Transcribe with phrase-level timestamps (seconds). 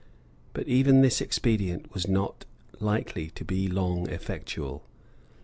[0.53, 2.43] But even this expedient was not
[2.79, 4.83] likely to be long effectual.